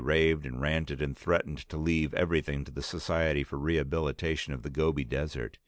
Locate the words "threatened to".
1.15-1.77